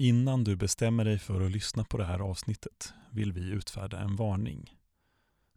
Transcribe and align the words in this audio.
Innan 0.00 0.44
du 0.44 0.56
bestämmer 0.56 1.04
dig 1.04 1.18
för 1.18 1.40
att 1.40 1.50
lyssna 1.50 1.84
på 1.84 1.96
det 1.96 2.04
här 2.04 2.18
avsnittet 2.18 2.94
vill 3.10 3.32
vi 3.32 3.50
utfärda 3.50 3.98
en 3.98 4.16
varning. 4.16 4.76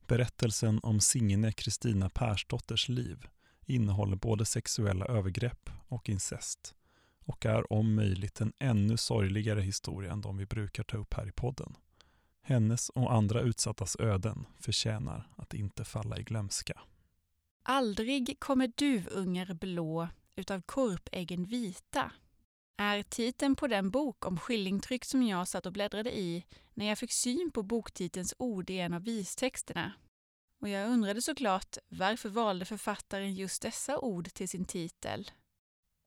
Berättelsen 0.08 0.80
om 0.84 1.00
Signe 1.00 1.52
Kristina 1.52 2.10
Persdotters 2.10 2.90
liv 2.90 3.28
innehåller 3.66 4.16
både 4.16 4.46
sexuella 4.46 5.06
övergrepp 5.06 5.70
och 5.88 6.10
incest 6.10 6.76
och 7.26 7.46
är 7.46 7.74
om 7.74 7.96
möjligt 7.96 8.42
en 8.42 8.54
ännu 8.60 8.98
sorgligare 8.98 9.62
historia 9.62 10.12
än 10.12 10.22
de 10.22 10.38
vi 10.38 10.46
brukar 10.46 10.84
ta 10.84 10.98
upp 10.98 11.14
här 11.14 11.28
i 11.28 11.32
podden. 11.32 11.76
Hennes 12.42 12.90
och 12.90 13.14
andra 13.14 13.42
utsattas 13.42 13.96
öden 14.00 14.46
förtjänar 14.60 15.28
att 15.36 15.54
inte 15.54 15.84
falla 15.84 16.18
i 16.18 16.24
glömska. 16.24 16.82
Aldrig 17.64 18.40
kommer 18.40 18.72
duvungar 18.76 19.54
blå 19.54 20.08
utav 20.36 20.62
korpäggen 20.62 21.46
vita 21.46 22.12
är 22.78 23.04
titeln 23.04 23.56
på 23.56 23.68
den 23.68 23.90
bok 23.90 24.26
om 24.26 24.40
skillingtryck 24.40 25.06
som 25.06 25.24
jag 25.24 25.48
satt 25.48 25.66
och 25.66 25.74
bläddrade 25.74 26.18
i 26.18 26.46
när 26.74 26.86
jag 26.86 26.98
fick 26.98 27.12
syn 27.12 27.52
på 27.52 27.64
boktitelns 27.64 28.34
ord 28.38 28.70
i 28.70 28.80
en 28.80 28.94
av 28.94 29.04
vistexterna. 29.04 29.94
Och 30.62 30.70
jag 30.70 30.90
undrade 30.90 31.22
såklart 31.22 31.78
varför 31.90 32.30
valde 32.30 32.66
författaren 32.66 33.34
just 33.34 33.62
dessa 33.62 34.00
ord 34.00 34.34
till 34.34 34.50
sin 34.50 34.66
titel. 34.66 35.32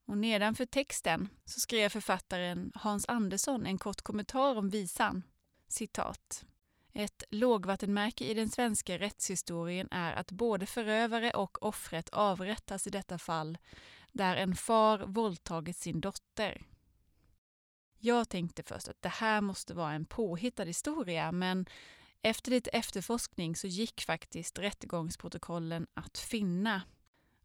Och 0.06 0.18
nedanför 0.18 0.66
texten 0.66 1.28
så 1.44 1.60
skrev 1.60 1.88
författaren 1.88 2.72
Hans 2.74 3.08
Andersson 3.08 3.66
en 3.66 3.78
kort 3.78 4.02
kommentar 4.02 4.56
om 4.56 4.70
visan. 4.70 5.22
Citat. 5.68 6.44
Ett 6.92 7.22
lågvattenmärke 7.30 8.24
i 8.24 8.34
den 8.34 8.48
svenska 8.48 8.98
rättshistorien 8.98 9.88
är 9.90 10.12
att 10.12 10.30
både 10.30 10.66
förövare 10.66 11.30
och 11.30 11.62
offret 11.62 12.08
avrättas 12.08 12.86
i 12.86 12.90
detta 12.90 13.18
fall, 13.18 13.58
där 14.16 14.36
en 14.36 14.54
far 14.54 14.98
våldtagit 14.98 15.76
sin 15.76 16.00
dotter. 16.00 16.66
Jag 17.98 18.28
tänkte 18.28 18.62
först 18.62 18.88
att 18.88 19.02
det 19.02 19.08
här 19.08 19.40
måste 19.40 19.74
vara 19.74 19.92
en 19.92 20.04
påhittad 20.04 20.64
historia, 20.64 21.32
men 21.32 21.66
efter 22.22 22.50
lite 22.50 22.70
efterforskning 22.70 23.56
så 23.56 23.66
gick 23.66 24.02
faktiskt 24.02 24.58
rättegångsprotokollen 24.58 25.86
att 25.94 26.18
finna. 26.18 26.82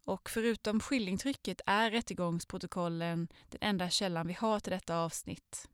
Och 0.04 0.30
förutom 0.30 0.80
skillingtrycket 0.80 1.62
är 1.66 1.92
rättegångsprotokollen 1.92 3.28
den 3.50 3.60
enda 3.62 3.90
källan 3.90 4.28
vi 4.28 4.34
har 4.34 4.60
till 4.60 4.72
detta 4.72 4.98
avsnitt. 4.98 5.70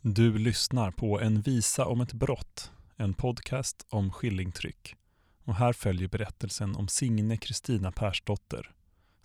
Du 0.00 0.38
lyssnar 0.38 0.90
på 0.90 1.20
En 1.20 1.40
visa 1.40 1.86
om 1.86 2.00
ett 2.00 2.12
brott, 2.12 2.70
en 2.96 3.14
podcast 3.14 3.86
om 3.88 4.12
skillingtryck. 4.12 4.96
Och 5.44 5.54
här 5.54 5.72
följer 5.72 6.08
berättelsen 6.08 6.76
om 6.76 6.88
Signe 6.88 7.36
Kristina 7.36 7.92
Persdotter 7.92 8.75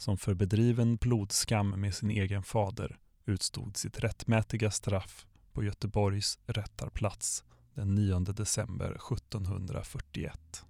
som 0.02 0.18
för 0.18 0.34
bedriven 0.34 0.96
blodskam 0.96 1.70
med 1.70 1.96
sin 1.96 2.12
egen 2.12 2.44
fader 2.44 2.98
utstod 3.26 3.78
sitt 3.78 4.00
rättmätiga 4.00 4.72
straff 4.72 5.26
på 5.54 5.64
Göteborgs 5.64 6.40
rättarplats 6.46 7.44
den 7.74 7.96
9 7.96 8.20
december 8.20 8.92
1741. 8.92 10.66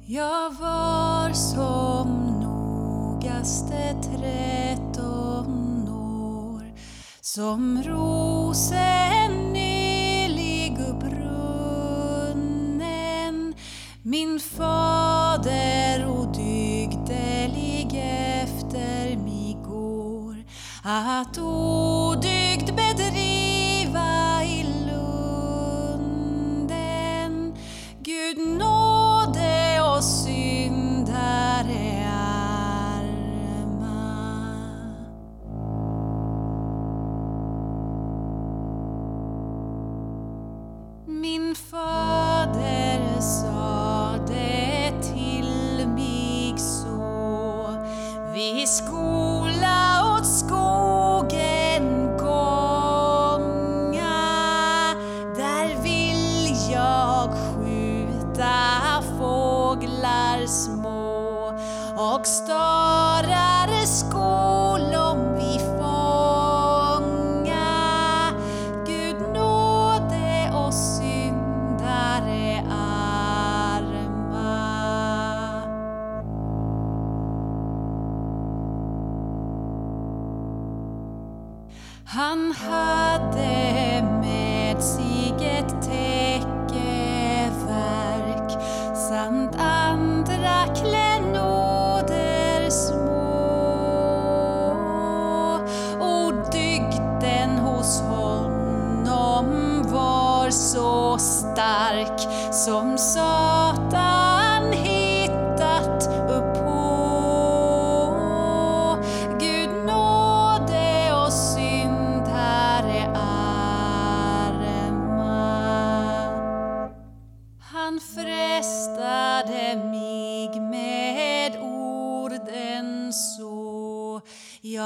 Jag 0.00 0.54
var 0.54 1.32
som 1.32 2.08
nogaste 2.40 4.02
tretton 4.02 5.88
år 5.88 6.72
som 7.20 7.82
rosen 7.82 9.19
min 14.02 14.40
fader 14.40 16.06
odygdelig 16.08 17.86
efter 18.42 19.16
mig 19.16 19.56
går. 19.64 20.36
Att 20.84 21.38
odygdelig 21.38 22.29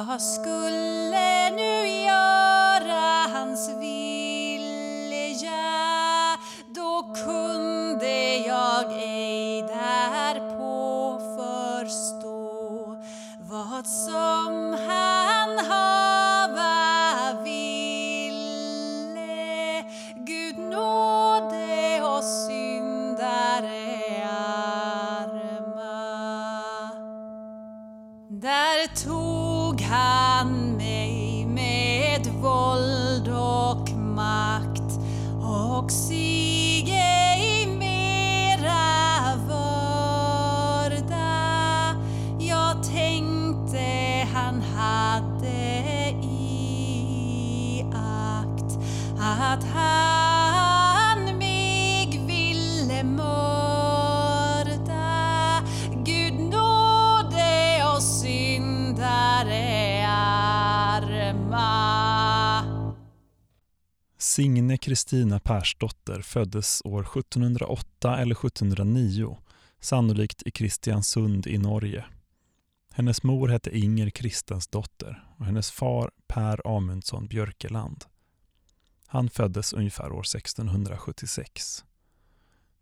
jag 0.09 0.21
skulle 0.21 1.51
nu 1.51 1.87
göra 1.87 3.29
hans 3.33 3.71
vilja? 3.81 5.51
Då 6.75 7.15
kunde 7.25 8.37
jag 8.37 8.85
ej 8.93 9.63
därpå 9.63 11.19
förstå 11.37 12.97
vad 13.51 13.87
som 13.87 14.79
han 14.89 15.59
hava 15.71 17.43
ville. 17.43 18.55
Gud 20.17 20.59
nåde 20.59 22.03
oss 22.03 22.47
syndare 22.47 24.27
arma. 25.09 25.71
Där 28.29 29.05
tog 29.05 29.34
och 35.85 35.93
Signe 64.35 64.77
Kristina 64.79 65.41
Persdotter 65.41 66.21
föddes 66.23 66.83
år 66.85 67.03
1708 67.03 68.19
eller 68.19 68.35
1709, 68.35 69.39
sannolikt 69.81 70.43
i 70.47 70.51
Kristiansund 70.51 71.47
i 71.47 71.59
Norge. 71.59 72.05
Hennes 72.93 73.23
mor 73.23 73.49
hette 73.49 73.79
Inger 73.79 74.11
Kristensdotter 74.11 75.25
och 75.39 75.47
hennes 75.47 75.71
far 75.71 76.11
Per 76.27 76.77
Amundsson 76.77 77.27
Björkeland. 77.27 78.05
Han 79.07 79.31
föddes 79.31 79.73
ungefär 79.73 80.13
år 80.13 80.21
1676. 80.21 81.85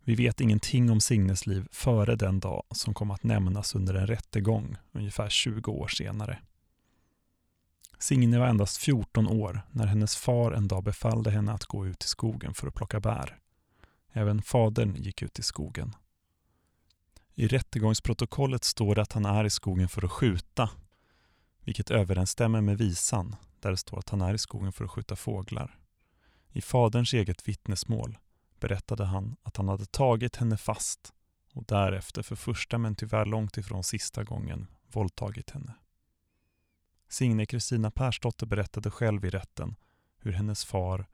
Vi 0.05 0.15
vet 0.15 0.41
ingenting 0.41 0.91
om 0.91 1.01
Signes 1.01 1.47
liv 1.47 1.67
före 1.73 2.17
den 2.17 2.41
dag 2.41 2.65
som 2.75 2.95
kom 2.95 3.11
att 3.11 3.23
nämnas 3.23 3.75
under 3.75 3.95
en 3.95 4.07
rättegång 4.07 4.77
ungefär 4.93 5.29
20 5.29 5.71
år 5.71 5.89
senare. 5.89 6.39
Signe 8.03 8.39
var 8.39 8.47
endast 8.47 8.77
14 8.77 9.27
år 9.27 9.63
när 9.71 9.87
hennes 9.87 10.17
far 10.17 10.53
en 10.53 10.69
dag 10.69 10.85
befallde 10.85 11.31
henne 11.31 11.53
att 11.53 11.65
gå 11.65 11.87
ut 11.87 12.05
i 12.05 12.09
skogen 12.09 12.55
för 12.55 12.67
att 12.67 12.75
plocka 12.75 13.01
bär. 13.01 13.39
Även 14.13 14.43
fadern 14.43 14.95
gick 14.95 15.23
ut 15.23 15.39
i 15.39 15.43
skogen. 15.43 15.95
I 17.35 17.47
rättegångsprotokollet 17.47 18.65
står 18.65 18.95
det 18.95 19.03
att 19.03 19.13
han 19.13 19.25
är 19.25 19.45
i 19.45 19.51
skogen 19.51 19.89
för 19.89 20.05
att 20.05 20.13
skjuta, 20.13 20.71
vilket 21.61 21.91
överensstämmer 21.91 22.61
med 22.61 22.79
visan 22.79 23.37
där 23.61 23.71
det 23.71 23.77
står 23.77 23.99
att 23.99 24.11
han 24.11 24.21
är 24.21 24.35
i 24.35 24.39
skogen 24.39 24.73
för 24.73 24.85
att 24.85 24.91
skjuta 24.91 25.17
fåglar. 25.17 25.79
I 26.53 26.61
faderns 26.61 27.15
eget 27.15 27.49
vittnesmål 27.49 28.19
berättade 28.61 29.05
han 29.05 29.37
att 29.43 29.57
han 29.57 29.69
hade 29.69 29.87
tagit 29.87 30.37
henne 30.37 30.57
fast 30.57 31.13
och 31.53 31.65
därefter 31.65 32.23
för 32.23 32.37
första 32.37 32.79
men 32.79 32.95
tyvärr 32.95 33.27
långt 33.27 33.57
ifrån 33.57 33.85
sista 33.85 34.25
gången 34.25 34.67
våldtagit 34.93 35.51
henne. 35.51 35.75
Signe 37.13 37.47
Kristina 37.47 37.91
Persdotter 37.91 38.47
berättade 38.47 38.91
själv 38.91 39.25
i 39.25 39.31
rätten 39.31 39.75
hur 40.19 40.33
hennes 40.33 40.65
far 40.65 41.07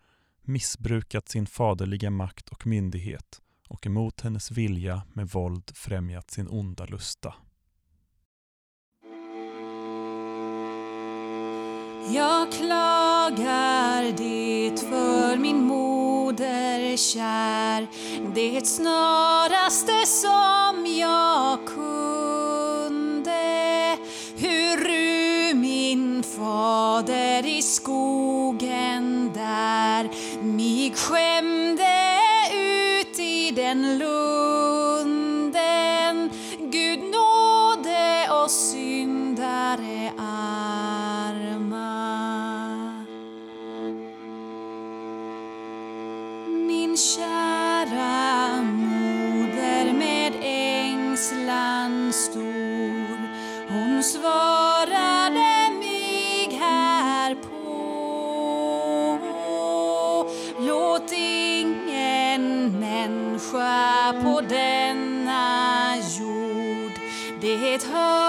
missbrukat 0.42 1.28
sin 1.28 1.46
faderliga 1.46 2.10
makt 2.10 2.48
och 2.48 2.66
myndighet 2.66 3.40
och 3.68 3.86
emot 3.86 4.20
hennes 4.20 4.50
vilja 4.50 5.02
med 5.12 5.28
våld 5.28 5.70
främjat 5.74 6.30
sin 6.30 6.48
onda 6.48 6.84
lusta. 6.86 7.34
Jag 12.14 12.52
klagar 12.52 14.02
det 14.02 14.80
för 14.80 15.36
min 15.36 15.60
moder 15.60 16.96
kär 16.96 17.86
det 18.34 18.66
snaraste 18.66 20.06
som 20.06 20.86
jag 20.86 21.66
kunde 21.66 21.97
En 26.18 26.24
fader 26.24 27.46
i 27.46 27.62
skogen 27.62 29.30
där. 29.34 30.10
Mig 30.42 30.92
skämde 30.96 32.18
ut 32.54 33.18
i 33.18 33.50
den 33.50 33.98
lunden. 33.98 35.50
Gud 36.58 36.98
nåde 36.98 38.30
oss 38.44 38.74
det 67.80 67.86
höra 67.86 68.27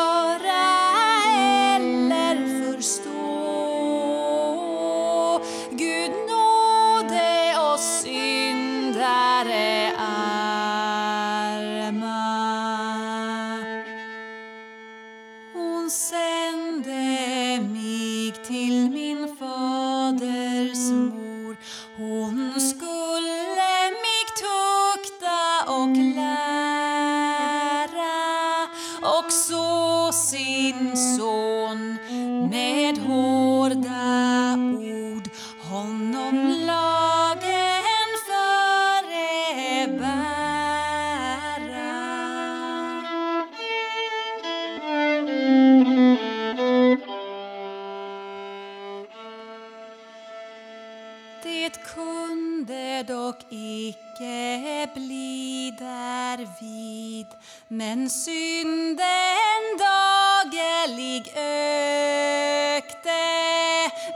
synden 58.10 59.78
daglig 59.80 61.34
ökte. 61.36 63.10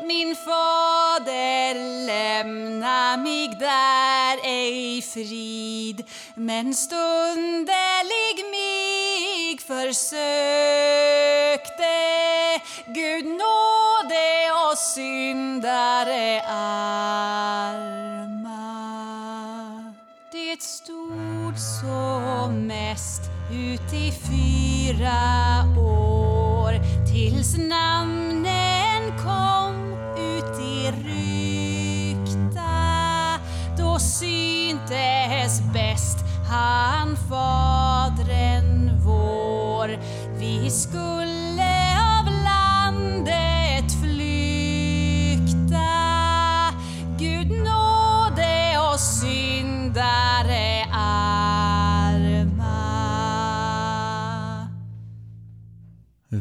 Min 0.03 0.35
fader 0.35 2.05
lämna 2.05 3.17
mig 3.17 3.47
där 3.59 4.37
ej 4.43 5.01
frid. 5.01 6.03
Men 6.35 6.73
stundelig 6.73 8.35
mig 8.51 9.57
försökte. 9.67 10.13
Gud 12.85 13.25
nåde 13.25 14.51
oss 14.71 14.93
syndare 14.95 16.41
all. 16.47 17.22
Det 20.53 20.61
stod 20.61 21.57
som 21.57 22.67
mest 22.67 23.21
ut 23.51 23.93
i 23.93 24.11
fyra 24.11 25.21
år. 25.79 26.73
Tills 27.13 27.57
namnen 27.57 29.17
kom 29.23 29.93
ut 30.17 30.59
i 30.59 30.91
rykta 30.91 32.61
då 33.77 33.99
syntes 33.99 35.61
bäst 35.73 36.17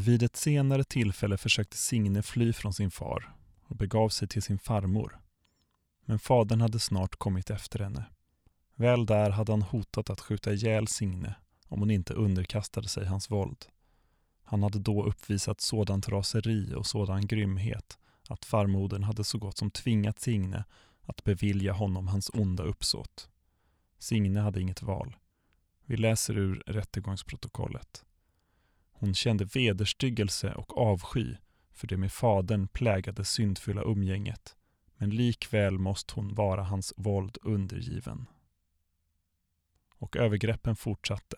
Vid 0.04 0.22
ett 0.22 0.36
senare 0.36 0.84
tillfälle 0.84 1.36
försökte 1.36 1.76
Signe 1.76 2.22
fly 2.22 2.52
från 2.52 2.72
sin 2.72 2.90
far 2.90 3.34
och 3.64 3.76
begav 3.76 4.08
sig 4.08 4.28
till 4.28 4.42
sin 4.42 4.58
farmor. 4.58 5.20
Men 6.04 6.18
fadern 6.18 6.60
hade 6.60 6.78
snart 6.78 7.16
kommit 7.16 7.50
efter 7.50 7.78
henne. 7.78 8.04
Väl 8.74 9.06
där 9.06 9.30
hade 9.30 9.52
han 9.52 9.62
hotat 9.62 10.10
att 10.10 10.20
skjuta 10.20 10.52
ihjäl 10.52 10.88
Signe 10.88 11.34
om 11.68 11.80
hon 11.80 11.90
inte 11.90 12.14
underkastade 12.14 12.88
sig 12.88 13.06
hans 13.06 13.30
våld. 13.30 13.66
Han 14.44 14.62
hade 14.62 14.78
då 14.78 15.04
uppvisat 15.04 15.60
sådant 15.60 16.08
raseri 16.08 16.74
och 16.74 16.86
sådan 16.86 17.26
grymhet 17.26 17.98
att 18.28 18.44
farmodern 18.44 19.02
hade 19.02 19.24
så 19.24 19.38
gott 19.38 19.58
som 19.58 19.70
tvingat 19.70 20.20
Signe 20.20 20.64
att 21.02 21.24
bevilja 21.24 21.72
honom 21.72 22.08
hans 22.08 22.30
onda 22.34 22.62
uppsåt. 22.62 23.28
Signe 23.98 24.40
hade 24.40 24.60
inget 24.60 24.82
val. 24.82 25.16
Vi 25.84 25.96
läser 25.96 26.38
ur 26.38 26.62
rättegångsprotokollet. 26.66 28.04
Hon 29.02 29.14
kände 29.14 29.44
vederstyggelse 29.44 30.54
och 30.54 30.78
avsky 30.78 31.36
för 31.72 31.86
det 31.86 31.96
med 31.96 32.12
fadern 32.12 32.68
plägade 32.68 33.24
syndfulla 33.24 33.82
umgänget, 33.82 34.56
men 34.96 35.10
likväl 35.10 35.78
måste 35.78 36.14
hon 36.14 36.34
vara 36.34 36.62
hans 36.62 36.92
våld 36.96 37.38
undergiven. 37.42 38.26
Och 39.98 40.16
övergreppen 40.16 40.76
fortsatte. 40.76 41.36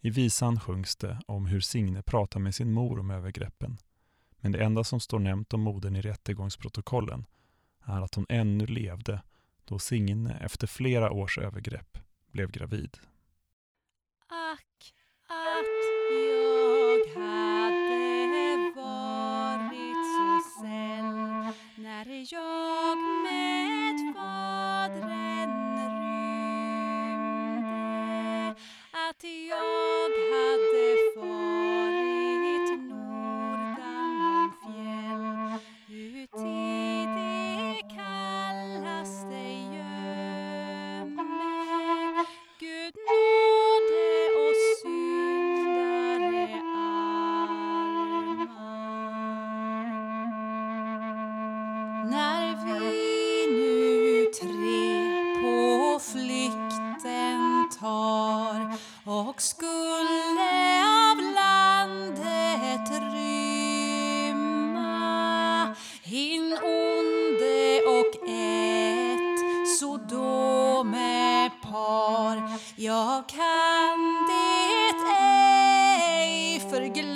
I 0.00 0.10
visan 0.10 0.60
sjungs 0.60 0.96
det 0.96 1.20
om 1.26 1.46
hur 1.46 1.60
Signe 1.60 2.02
pratar 2.02 2.40
med 2.40 2.54
sin 2.54 2.72
mor 2.72 2.98
om 2.98 3.10
övergreppen, 3.10 3.78
men 4.40 4.52
det 4.52 4.64
enda 4.64 4.84
som 4.84 5.00
står 5.00 5.18
nämnt 5.18 5.54
om 5.54 5.60
modern 5.60 5.96
i 5.96 6.00
rättegångsprotokollen 6.00 7.26
är 7.84 8.00
att 8.00 8.14
hon 8.14 8.26
ännu 8.28 8.66
levde 8.66 9.22
då 9.64 9.78
Signe 9.78 10.38
efter 10.40 10.66
flera 10.66 11.10
års 11.10 11.38
övergrepp 11.38 11.98
blev 12.30 12.50
gravid. 12.50 12.98
är 22.10 22.34
jag 22.34 22.98
med. 22.98 23.53
Jag 73.14 73.28
kan 73.28 74.26
det 74.26 74.90
ej 75.20 76.60
förglömma? 76.70 77.14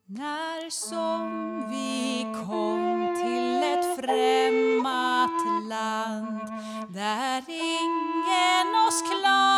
När 0.05 0.69
som 0.69 1.29
vi 1.69 2.27
kom 2.47 3.15
till 3.15 3.63
ett 3.63 3.95
främmat 3.95 5.39
land 5.69 6.41
där 6.89 7.43
ingen 7.47 8.75
oss 8.87 9.01
klar 9.01 9.52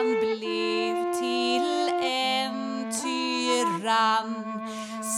han 0.00 0.16
blev 0.20 0.96
till 1.20 1.88
en 2.02 2.92
tyrann. 3.02 4.34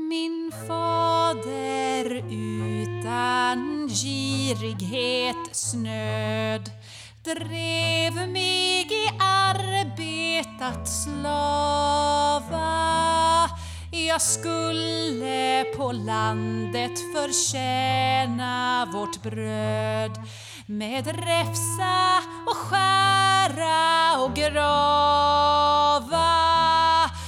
Min 0.08 0.52
fader 0.68 2.06
utan 2.30 3.88
girighet 3.88 5.56
snöd. 5.56 6.71
Att 10.62 10.88
slava. 10.88 12.52
Jag 13.90 14.22
skulle 14.22 15.64
på 15.76 15.92
landet 15.92 16.92
förtjäna 17.14 18.88
vårt 18.92 19.22
bröd. 19.22 20.18
Med 20.66 21.06
räfsa 21.06 22.22
och 22.46 22.56
skära 22.56 24.18
och 24.18 24.34
grava. 24.34 24.62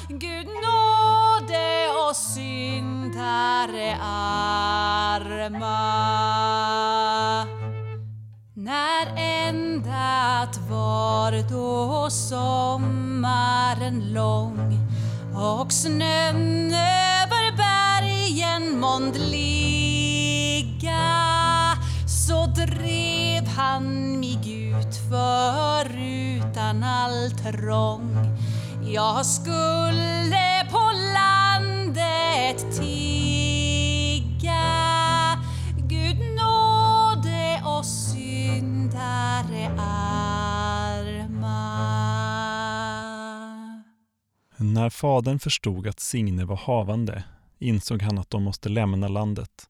Gud 0.08 0.46
nåde 0.46 1.88
oss 2.10 2.34
syndare 2.34 3.96
arma 4.02 5.44
när 8.74 9.06
ändat 9.16 10.60
var 10.70 11.50
då 11.50 12.10
sommaren 12.10 14.12
lång 14.12 14.78
och 15.34 15.72
snön 15.72 16.74
över 16.74 17.56
bergen 17.56 18.80
månd 18.80 19.16
ligga 19.16 20.96
så 22.06 22.46
drev 22.46 23.46
han 23.56 24.18
mig 24.20 24.70
ut 24.70 24.96
för 25.10 25.98
utan 25.98 26.82
all 26.82 27.30
trång. 27.30 28.38
Jag 28.86 29.26
skulle 29.26 30.66
på 30.70 30.90
landet 31.14 32.76
till 32.76 32.93
När 44.74 44.90
fadern 44.90 45.38
förstod 45.38 45.86
att 45.86 46.00
Signe 46.00 46.44
var 46.44 46.56
havande 46.56 47.24
insåg 47.58 48.02
han 48.02 48.18
att 48.18 48.30
de 48.30 48.42
måste 48.42 48.68
lämna 48.68 49.08
landet. 49.08 49.68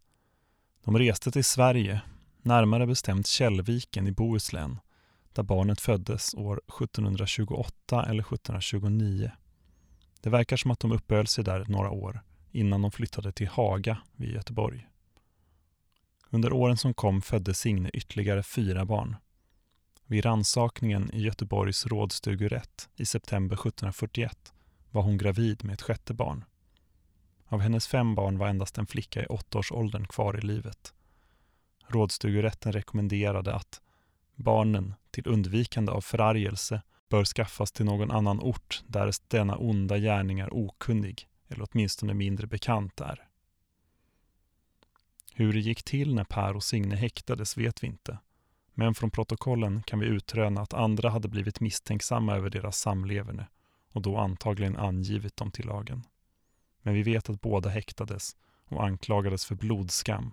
De 0.85 0.99
reste 0.99 1.31
till 1.31 1.45
Sverige, 1.45 2.01
närmare 2.43 2.87
bestämt 2.87 3.27
Källviken 3.27 4.07
i 4.07 4.13
Bohuslän, 4.13 4.79
där 5.33 5.43
barnet 5.43 5.81
föddes 5.81 6.35
år 6.35 6.61
1728 6.69 8.05
eller 8.05 8.23
1729. 8.23 9.31
Det 10.21 10.31
verkar 10.31 10.57
som 10.57 10.71
att 10.71 10.81
de 10.81 10.93
uppehöll 10.93 11.27
sig 11.27 11.45
där 11.45 11.65
några 11.69 11.91
år 11.91 12.21
innan 12.53 12.83
de 12.83 12.91
flyttade 12.91 13.33
till 13.33 13.49
Haga 13.49 13.99
vid 14.17 14.31
Göteborg. 14.31 14.89
Under 16.31 16.53
åren 16.53 16.77
som 16.77 16.95
kom 16.95 17.23
födde 17.23 17.55
Signe 17.55 17.91
ytterligare 17.95 18.43
fyra 18.43 18.85
barn. 18.85 19.17
Vid 20.07 20.25
ransakningen 20.25 21.11
i 21.13 21.23
Göteborgs 21.23 21.87
rådstugurätt 21.87 22.89
i 22.97 23.07
september 23.07 23.55
1741 23.55 24.54
var 24.95 25.03
hon 25.03 25.19
gravid 25.19 25.65
med 25.65 25.75
ett 25.75 25.83
sjätte 25.83 26.15
barn. 26.15 26.45
Av 27.47 27.61
hennes 27.61 27.87
fem 27.87 28.15
barn 28.15 28.39
var 28.39 28.49
endast 28.49 28.79
en 28.79 28.87
flicka 28.87 29.23
i 29.23 29.27
åttaårsåldern 29.27 30.07
kvar 30.07 30.39
i 30.39 30.41
livet. 30.41 30.95
Rådstugorätten 31.87 32.73
rekommenderade 32.73 33.55
att 33.55 33.83
barnen 34.35 34.95
till 35.11 35.29
undvikande 35.29 35.93
av 35.93 36.01
förargelse 36.01 36.83
bör 37.09 37.25
skaffas 37.25 37.73
till 37.73 37.85
någon 37.85 38.11
annan 38.11 38.41
ort 38.41 38.83
därest 38.87 39.31
denna 39.31 39.57
onda 39.57 39.99
gärning 39.99 40.41
är 40.41 40.55
okunnig 40.55 41.29
eller 41.49 41.67
åtminstone 41.71 42.15
mindre 42.15 42.47
bekant 42.47 43.01
är. 43.01 43.29
Hur 45.35 45.53
det 45.53 45.61
gick 45.61 45.83
till 45.83 46.15
när 46.15 46.25
Per 46.25 46.57
och 46.57 46.65
Signe 46.65 46.97
häktades 46.97 47.57
vet 47.57 47.83
vi 47.83 47.87
inte, 47.87 48.19
men 48.75 48.95
från 48.95 49.11
protokollen 49.11 49.83
kan 49.83 49.99
vi 49.99 50.07
utröna 50.07 50.61
att 50.61 50.75
andra 50.75 51.11
hade 51.11 51.29
blivit 51.29 51.61
misstänksamma 51.61 52.37
över 52.37 52.51
deras 52.51 52.79
samleverne 52.79 53.47
och 53.95 54.03
då 54.03 54.17
antagligen 54.17 54.77
angivit 54.77 55.37
dem 55.37 55.51
till 55.51 55.67
lagen. 55.67 56.03
Men 56.83 56.95
vi 56.95 57.03
vet 57.03 57.31
att 57.31 57.41
båda 57.41 57.69
häktades 57.69 58.37
och 58.65 58.85
anklagades 58.85 59.45
för 59.45 59.55
blodskam, 59.55 60.33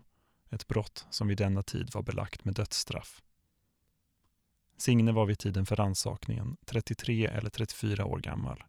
ett 0.50 0.68
brott 0.68 1.06
som 1.10 1.28
vid 1.28 1.38
denna 1.38 1.64
tid 1.64 1.94
var 1.94 2.02
belagt 2.02 2.46
med 2.46 2.54
dödsstraff. 2.54 3.22
Signe 4.78 5.12
var 5.12 5.26
vid 5.26 5.40
tiden 5.40 5.66
för 5.66 5.76
rannsakningen 5.76 6.58
33 6.66 7.26
eller 7.26 7.50
34 7.50 8.06
år 8.06 8.20
gammal. 8.20 8.64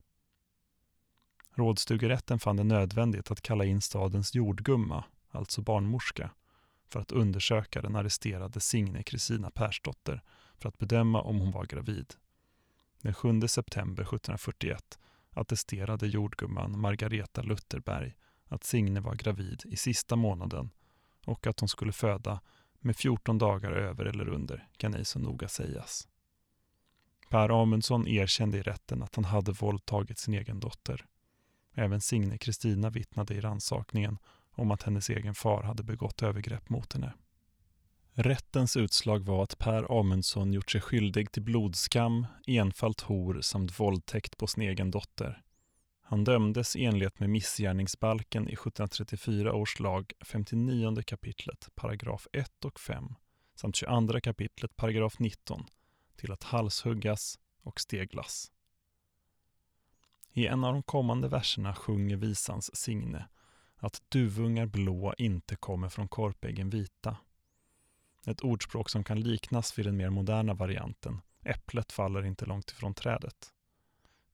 Rådstugerätten 1.54 2.38
fann 2.38 2.56
det 2.56 2.64
nödvändigt 2.64 3.30
att 3.30 3.42
kalla 3.42 3.64
in 3.64 3.80
stadens 3.80 4.34
jordgumma, 4.34 5.04
alltså 5.30 5.62
barnmorska, 5.62 6.30
för 6.88 7.00
att 7.00 7.12
undersöka 7.12 7.82
den 7.82 7.96
arresterade 7.96 8.61
Signe 8.61 9.02
Kristina 9.02 9.50
Persdotter 9.50 10.22
för 10.58 10.68
att 10.68 10.78
bedöma 10.78 11.22
om 11.22 11.38
hon 11.38 11.50
var 11.50 11.64
gravid. 11.64 12.14
Den 13.02 13.14
7 13.14 13.40
september 13.49 14.02
1741 14.02 14.99
attesterade 15.30 16.06
jordgumman 16.06 16.80
Margareta 16.80 17.42
Lutterberg 17.42 18.14
att 18.49 18.64
Signe 18.64 19.00
var 19.00 19.14
gravid 19.14 19.62
i 19.64 19.76
sista 19.76 20.16
månaden 20.16 20.71
och 21.26 21.47
att 21.47 21.61
hon 21.61 21.68
skulle 21.68 21.92
föda 21.92 22.40
med 22.80 22.97
14 22.97 23.38
dagar 23.38 23.73
över 23.73 24.04
eller 24.04 24.28
under, 24.28 24.68
kan 24.76 24.94
ej 24.94 25.04
så 25.04 25.18
noga 25.18 25.49
sägas. 25.49 26.09
Per 27.28 27.62
Amundsson 27.62 28.09
erkände 28.09 28.59
i 28.59 28.62
rätten 28.62 29.02
att 29.02 29.14
han 29.14 29.25
hade 29.25 29.52
våldtagit 29.52 30.18
sin 30.18 30.35
egen 30.35 30.61
dotter. 30.61 31.06
Även 31.75 32.00
Signe 32.00 32.38
Kristina 32.38 32.90
vittnade 32.90 33.35
i 33.35 33.40
rannsakningen 33.40 34.18
om 34.50 34.71
att 34.71 34.82
hennes 34.82 35.11
egen 35.11 35.35
far 35.35 35.62
hade 35.62 35.82
begått 35.82 36.23
övergrepp 36.23 36.68
mot 36.68 36.92
henne. 36.92 37.12
Rättens 38.14 38.76
utslag 38.76 39.25
var 39.25 39.42
att 39.42 39.59
Per 39.59 40.00
Amundsson 40.00 40.52
gjort 40.52 40.71
sig 40.71 40.81
skyldig 40.81 41.33
till 41.33 41.42
blodskam, 41.42 42.26
enfalt 42.47 43.00
hor 43.00 43.40
samt 43.40 43.81
våldtäkt 43.81 44.37
på 44.37 44.47
sin 44.47 44.62
egen 44.62 44.90
dotter. 44.90 45.42
Han 46.02 46.25
dömdes 46.25 46.76
i 46.76 46.85
enlighet 46.85 47.21
med 47.21 47.31
missgärningsbalken 47.31 48.42
i 48.42 48.52
1734 48.52 49.54
års 49.54 49.81
lag 49.81 50.12
59 50.25 51.02
kapitlet 51.02 51.69
paragraf 51.75 52.26
1 52.33 52.64
och 52.64 52.81
5 52.81 53.14
samt 53.54 53.76
22 53.76 54.21
kapitlet 54.21 54.76
paragraf 54.76 55.19
19 55.19 55.66
till 56.16 56.33
att 56.33 56.42
halshuggas 56.42 57.38
och 57.62 57.81
steglas. 57.81 58.52
I 60.33 60.47
en 60.47 60.64
av 60.64 60.73
de 60.73 60.83
kommande 60.83 61.28
verserna 61.28 61.75
sjunger 61.75 62.16
visans 62.16 62.76
Signe 62.76 63.28
att 63.76 64.02
duvungar 64.09 64.66
blå 64.66 65.14
inte 65.19 65.57
kommer 65.57 65.88
från 65.88 66.09
korpäggen 66.09 66.71
vita. 66.71 67.16
Ett 68.26 68.40
ordspråk 68.40 68.90
som 68.90 69.04
kan 69.04 69.20
liknas 69.20 69.78
vid 69.78 69.86
den 69.86 69.96
mer 69.96 70.10
moderna 70.10 70.54
varianten 70.54 71.20
Äpplet 71.44 71.92
faller 71.92 72.24
inte 72.24 72.46
långt 72.46 72.70
ifrån 72.70 72.94
trädet. 72.94 73.52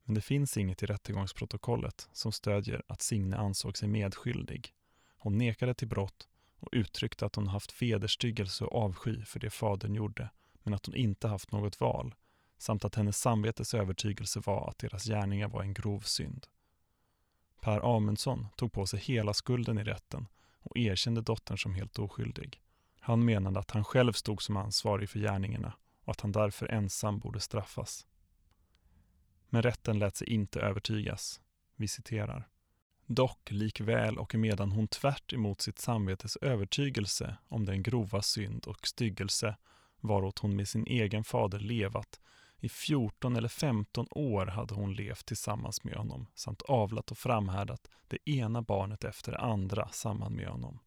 Men 0.04 0.14
det 0.14 0.21
finns 0.21 0.57
inget 0.57 0.83
i 0.83 0.87
rättegångsprotokollet 0.87 2.09
som 2.12 2.33
stödjer 2.33 2.83
att 2.87 3.02
Signe 3.02 3.37
ansåg 3.37 3.76
sig 3.76 3.88
medskyldig. 3.88 4.73
Hon 5.18 5.38
nekade 5.38 5.75
till 5.75 5.88
brott 5.88 6.28
och 6.61 6.68
uttryckte 6.73 7.26
att 7.26 7.35
hon 7.35 7.49
haft 7.49 7.83
vederstyggelse 7.83 8.64
och 8.64 8.85
avsky 8.85 9.25
för 9.25 9.40
det 9.40 9.50
fadern 9.50 9.95
gjorde, 9.95 10.30
men 10.62 10.75
att 10.75 10.87
hon 10.87 10.95
inte 10.95 11.28
haft 11.28 11.52
något 11.52 11.80
val, 11.80 12.14
samt 12.59 12.85
att 12.85 12.95
hennes 12.95 13.21
samvetes 13.21 13.75
övertygelse 13.75 14.40
var 14.45 14.68
att 14.68 14.78
deras 14.78 15.04
gärningar 15.04 15.49
var 15.49 15.62
en 15.62 15.75
grov 15.75 16.00
synd. 16.00 16.47
Per 17.61 17.97
Amundsson 17.97 18.47
tog 18.57 18.73
på 18.73 18.87
sig 18.87 19.00
hela 19.00 19.35
skulden 19.35 19.78
i 19.78 19.85
rätten 19.85 20.26
och 20.61 20.76
erkände 20.76 21.21
dottern 21.21 21.59
som 21.59 21.75
helt 21.75 21.99
oskyldig. 21.99 22.61
Han 23.09 23.25
menade 23.25 23.61
att 23.61 23.71
han 23.71 23.85
själv 23.85 24.12
stod 24.12 24.43
som 24.43 24.57
ansvarig 24.57 25.11
för 25.11 25.19
gärningarna 25.19 25.73
och 26.05 26.11
att 26.11 26.21
han 26.21 26.33
därför 26.33 26.67
ensam 26.67 27.19
borde 27.19 27.41
straffas. 27.41 28.07
Men 29.49 29.62
rätten 29.62 29.99
lät 29.99 30.17
sig 30.17 30.29
inte 30.29 30.61
övertygas. 30.61 31.41
Vi 31.77 31.88
citerar. 31.88 32.49
Dock 33.07 33.50
likväl 33.50 34.19
och 34.19 34.35
medan 34.35 34.73
hon 34.73 34.88
tvärt 34.88 35.33
emot 35.33 35.61
sitt 35.61 35.79
samvetes 35.79 36.37
övertygelse 36.37 37.37
om 37.49 37.65
den 37.65 37.83
grova 37.83 38.23
synd 38.23 38.65
och 38.67 38.87
styggelse 38.87 39.57
varåt 40.00 40.38
hon 40.38 40.57
med 40.57 40.69
sin 40.69 40.87
egen 40.87 41.25
fader 41.25 41.59
levat 41.59 42.21
i 42.59 42.69
14 42.69 43.37
eller 43.37 43.49
15 43.49 44.07
år 44.11 44.47
hade 44.47 44.75
hon 44.75 44.95
levt 44.95 45.27
tillsammans 45.27 45.85
med 45.85 45.95
honom 45.95 46.27
samt 46.35 46.62
avlat 46.62 47.11
och 47.11 47.19
framhärdat 47.19 47.88
det 48.09 48.31
ena 48.31 48.62
barnet 48.62 49.05
efter 49.05 49.33
det 49.33 49.38
andra 49.38 49.88
samman 49.88 50.33
med 50.33 50.49
honom. 50.49 50.79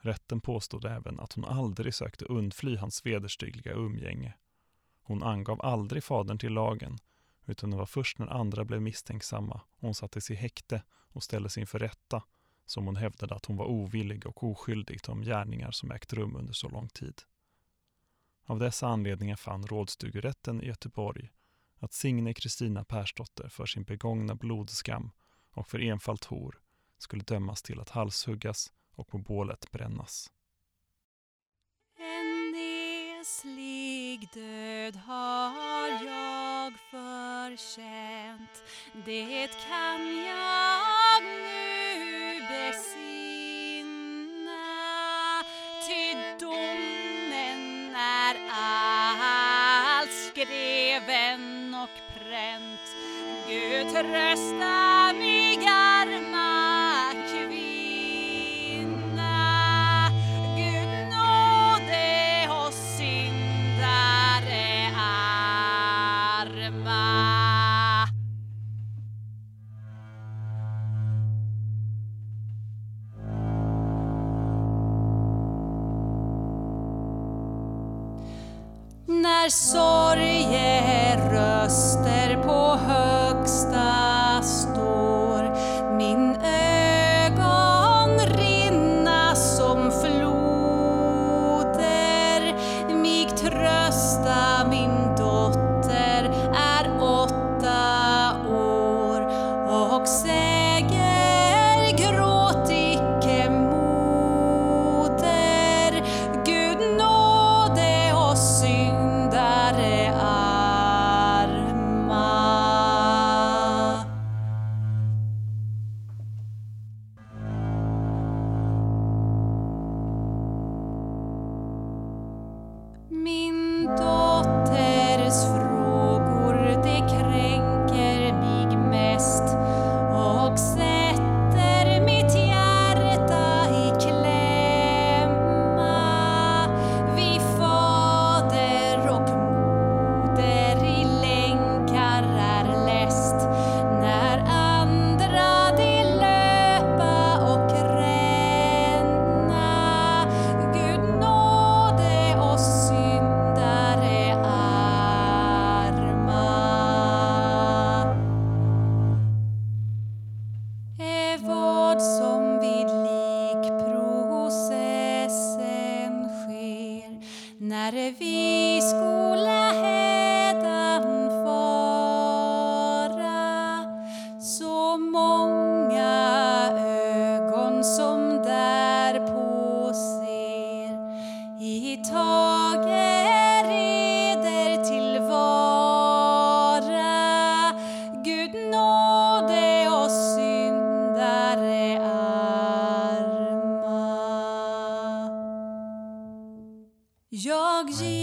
Rätten 0.00 0.40
påstod 0.40 0.84
även 0.84 1.20
att 1.20 1.32
hon 1.32 1.44
aldrig 1.44 1.94
sökte 1.94 2.24
undfly 2.24 2.76
hans 2.76 3.06
vederstyggliga 3.06 3.74
umgänge. 3.74 4.34
Hon 5.02 5.22
angav 5.22 5.60
aldrig 5.62 6.04
fadern 6.04 6.38
till 6.38 6.52
lagen, 6.52 6.98
utan 7.46 7.70
det 7.70 7.76
var 7.76 7.86
först 7.86 8.18
när 8.18 8.26
andra 8.26 8.64
blev 8.64 8.82
misstänksamma 8.82 9.54
och 9.54 9.80
hon 9.80 9.94
sattes 9.94 10.30
i 10.30 10.34
häkte 10.34 10.82
och 11.12 11.22
ställdes 11.22 11.58
inför 11.58 11.78
rätta 11.78 12.22
som 12.66 12.86
hon 12.86 12.96
hävdade 12.96 13.34
att 13.34 13.46
hon 13.46 13.56
var 13.56 13.66
ovillig 13.66 14.26
och 14.26 14.44
oskyldig 14.44 15.02
till 15.02 15.12
de 15.12 15.22
gärningar 15.22 15.70
som 15.70 15.90
ägt 15.90 16.12
rum 16.12 16.36
under 16.36 16.52
så 16.52 16.68
lång 16.68 16.88
tid. 16.88 17.22
Av 18.44 18.58
dessa 18.58 18.86
anledningar 18.86 19.36
fann 19.36 19.66
rådstugerätten 19.66 20.62
i 20.62 20.66
Göteborg 20.66 21.30
att 21.78 21.92
Signe 21.92 22.34
Kristina 22.34 22.84
Persdotter 22.84 23.48
för 23.48 23.66
sin 23.66 23.84
begångna 23.84 24.34
blodskam 24.34 25.10
och 25.50 25.68
för 25.68 25.80
enfalt 25.80 26.24
hor 26.24 26.60
skulle 26.98 27.22
dömas 27.22 27.62
till 27.62 27.80
att 27.80 27.88
halshuggas 27.88 28.72
och 28.98 29.08
på 29.08 29.18
bålet 29.18 29.70
brännas. 29.70 30.30
En 31.98 32.52
neslig 32.52 34.28
död 34.34 34.96
har 34.96 35.88
jag 35.88 36.72
förtjänt 36.90 38.62
Det 39.06 39.48
kan 39.68 40.16
jag 40.24 41.22
nu 41.22 42.40
besinna. 42.40 43.04
Ty 45.86 46.14
domen 46.40 47.94
är 47.96 48.36
allt 48.52 50.12
skreven 50.12 51.74
och 51.74 51.96
pränt 52.14 52.86
Gud 53.48 53.92
trösta 53.92 55.12
mig. 55.12 55.37
När 79.28 79.48
sorgeröster 79.48 82.37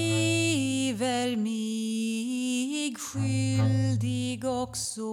giver 0.05 1.35
mig 1.35 2.95
skyldig 2.95 4.45
också. 4.45 5.03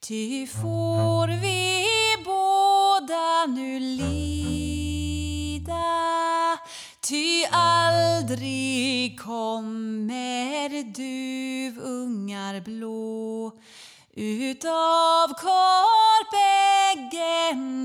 Ty 0.00 0.46
får 0.46 1.28
vi 1.40 1.84
båda 2.24 3.46
nu 3.46 3.80
lida 3.80 4.92
Ty 7.12 7.44
aldrig 7.50 9.20
kommer 9.20 10.68
du 10.94 11.80
ungar 11.80 12.60
blå. 12.60 13.52
Utav 14.16 15.28
korpäggen 15.28 16.30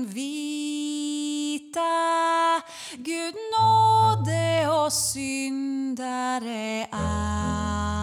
vita 0.06 1.80
Gud 2.96 3.34
nåde 3.60 4.68
och 4.68 4.92
syndare 4.92 6.86
arma 6.92 7.98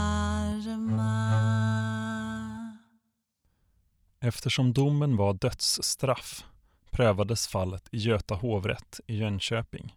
Eftersom 4.20 4.74
domen 4.74 5.18
var 5.18 5.34
dödsstraff 5.34 6.46
prövades 6.91 7.48
fallet 7.48 7.88
i 7.91 7.98
Göta 7.98 8.36
hovrätt 8.36 9.00
i 9.08 9.15
Jönköping. 9.15 9.96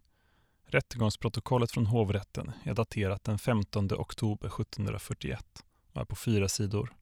Rättegångsprotokollet 0.67 1.71
från 1.71 1.87
hovrätten 1.87 2.53
är 2.65 2.75
daterat 2.75 3.25
den 3.25 3.39
15 3.39 3.89
oktober 3.93 4.47
1741 4.47 5.45
och 5.93 6.01
är 6.01 6.05
på 6.05 6.17
fyra 6.17 6.49
sidor. 6.49 6.93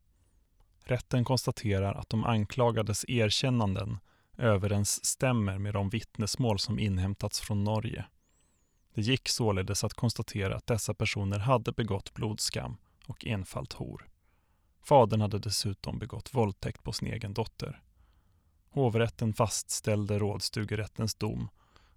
Rätten 0.85 1.25
konstaterar 1.25 1.95
att 1.95 2.09
de 2.09 2.25
anklagades 2.25 3.05
erkännanden 3.09 3.99
överensstämmer 4.39 5.59
med 5.59 5.75
de 5.75 5.91
vittnesmål 5.91 6.59
som 6.59 6.79
inhämtats 6.79 7.41
från 7.41 7.65
Norge. 7.65 8.05
Det 8.97 9.03
gick 9.03 9.29
således 9.29 9.85
att 9.85 9.95
konstatera 9.95 10.57
att 10.57 10.67
dessa 10.67 10.95
personer 10.95 11.39
hade 11.39 11.73
begått 11.73 12.15
blodskam 12.15 12.77
och 13.07 13.27
enfalt 13.27 13.73
hor. 13.73 14.09
Fadern 14.83 15.21
hade 15.21 15.39
dessutom 15.39 15.99
begått 15.99 16.35
våldtäkt 16.35 16.83
på 16.83 16.93
sin 16.93 17.09
egen 17.09 17.35
dotter. 17.35 17.83
Hovrätten 18.71 19.35
fastställde 19.35 20.19
rådstugerättens 20.19 21.15
dom 21.15 21.49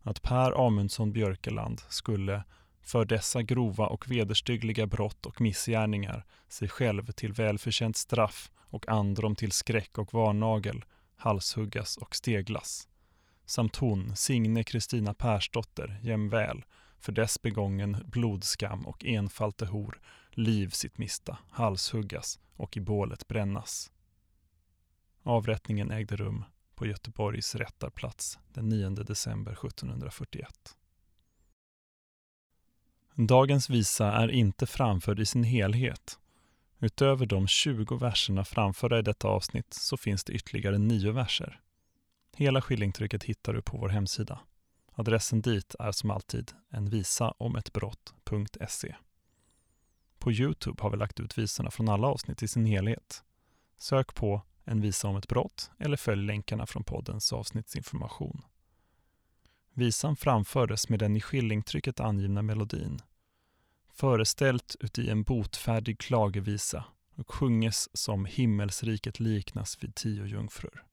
att 0.02 0.22
Per 0.22 0.68
Amundsson 0.68 1.12
Björkeland 1.12 1.82
skulle 1.90 2.44
för 2.82 3.06
dessa 3.06 3.42
grova 3.42 3.88
och 3.88 4.12
vederstyggliga 4.12 4.88
brott 4.88 5.26
och 5.26 5.42
missgärningar 5.42 6.26
sig 6.48 6.70
själv 6.70 7.12
till 7.12 7.34
välförtjänt 7.34 7.98
straff 7.98 8.52
och 8.58 8.90
androm 8.90 9.36
till 9.36 9.52
skräck 9.52 9.98
och 9.98 10.14
varnagel, 10.14 10.86
halshuggas 11.16 11.98
och 11.98 12.16
steglas. 12.16 12.88
Samt 13.46 13.76
hon, 13.76 14.16
Signe 14.16 14.64
Kristina 14.64 15.14
Persdotter, 15.14 16.00
jämväl, 16.04 16.64
för 17.00 17.12
dess 17.12 17.42
begången 17.42 17.98
blodskam 18.06 18.88
och 18.88 19.06
enfalte 19.06 19.66
hor, 19.66 20.02
liv 20.32 20.70
sitt 20.70 20.98
mista, 20.98 21.38
halshuggas 21.50 22.40
och 22.56 22.78
i 22.78 22.80
bålet 22.80 23.28
brännas. 23.28 23.92
Avrättningen 25.24 25.92
ägde 25.92 26.16
rum 26.16 26.46
på 26.76 26.86
Göteborgs 26.86 27.56
rättarplats 27.56 28.40
den 28.54 28.70
9 28.70 28.90
december 28.90 29.52
1741. 29.52 30.76
Dagens 33.16 33.70
visa 33.70 34.12
är 34.12 34.32
inte 34.32 34.68
framförd 34.68 35.20
i 35.20 35.26
sin 35.26 35.44
helhet. 35.44 36.20
Utöver 36.80 37.26
de 37.26 37.48
20 37.48 37.98
verserna 37.98 38.46
framförda 38.46 39.00
i 39.00 39.02
detta 39.02 39.28
avsnitt 39.28 39.74
så 39.74 39.98
finns 39.98 40.24
det 40.24 40.34
ytterligare 40.34 40.78
nio 40.78 41.12
verser. 41.12 41.60
Hela 42.36 42.62
skillingtrycket 42.62 43.24
hittar 43.24 43.54
du 43.54 43.62
på 43.62 43.78
vår 43.78 43.90
hemsida. 43.90 44.40
Adressen 45.00 45.42
dit 45.42 45.76
är 45.80 45.92
som 45.92 46.12
alltid 46.12 46.52
envisaomettbrott.se 46.72 48.96
På 50.18 50.32
Youtube 50.32 50.84
har 50.84 50.90
vi 50.90 50.98
lagt 50.98 51.20
ut 51.20 51.38
visorna 51.38 51.72
från 51.72 51.90
alla 51.90 52.08
avsnitt 52.08 52.44
i 52.44 52.48
sin 52.48 52.66
helhet. 52.66 53.24
Sök 53.78 54.16
på 54.16 54.42
En 54.66 54.82
visa 54.82 55.08
om 55.08 55.16
ett 55.16 55.28
brott 55.28 55.72
eller 55.80 55.98
följ 55.98 56.26
länkarna 56.26 56.66
från 56.66 56.84
poddens 56.84 57.34
avsnittsinformation. 57.34 58.42
Visan 59.74 60.16
framfördes 60.16 60.90
med 60.90 61.00
den 61.00 61.16
i 61.16 61.22
skillingtrycket 61.22 62.00
angivna 62.00 62.42
melodin. 62.42 63.00
Föreställt 63.94 64.76
uti 64.80 65.10
en 65.10 65.24
botfärdig 65.24 66.00
klagevisa 66.00 66.86
och 67.16 67.32
sjunges 67.32 67.98
som 67.98 68.26
himmelsriket 68.26 69.20
liknas 69.20 69.84
vid 69.84 69.96
tio 69.96 70.26
jungfrur. 70.26 70.89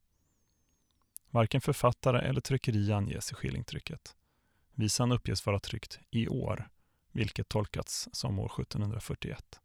Varken 1.37 1.61
författare 1.61 2.29
eller 2.29 2.41
tryckeri 2.41 2.93
anges 2.93 3.33
i 3.33 3.35
skillingtrycket. 3.35 4.17
Visan 4.75 5.13
uppges 5.13 5.47
vara 5.47 5.61
tryckt 5.61 6.01
i 6.11 6.29
år, 6.29 6.69
vilket 7.13 7.49
tolkats 7.49 8.09
som 8.13 8.39
år 8.39 8.61
1741. 8.61 9.61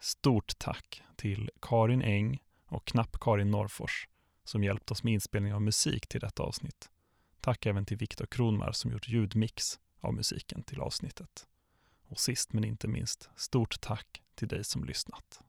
Stort 0.00 0.58
tack 0.58 1.02
till 1.16 1.50
Karin 1.62 2.02
Eng 2.02 2.42
och 2.66 2.84
Knapp-Karin 2.84 3.50
Norfors 3.50 4.08
som 4.44 4.64
hjälpt 4.64 4.90
oss 4.90 5.02
med 5.02 5.12
inspelning 5.12 5.54
av 5.54 5.62
musik 5.62 6.08
till 6.08 6.20
detta 6.20 6.42
avsnitt. 6.42 6.90
Tack 7.40 7.66
även 7.66 7.86
till 7.86 7.96
Viktor 7.96 8.26
Kronmar 8.26 8.72
som 8.72 8.92
gjort 8.92 9.08
ljudmix 9.08 9.78
av 10.00 10.14
musiken 10.14 10.62
till 10.62 10.80
avsnittet. 10.80 11.46
Och 12.08 12.20
sist 12.20 12.52
men 12.52 12.64
inte 12.64 12.88
minst, 12.88 13.30
stort 13.36 13.80
tack 13.80 14.22
till 14.34 14.48
dig 14.48 14.64
som 14.64 14.84
lyssnat. 14.84 15.42